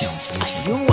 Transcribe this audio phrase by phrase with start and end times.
[0.00, 0.89] Yang.